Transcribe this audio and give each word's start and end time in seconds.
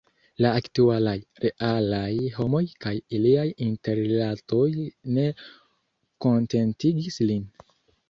La 0.43 0.51
aktualaj, 0.61 1.13
realaj 1.43 2.07
homoj 2.39 2.63
kaj 2.87 2.95
iliaj 3.19 3.45
interrilatoj 3.69 4.67
ne 5.21 5.29
kontentigis 6.29 7.25
lin. 7.31 7.51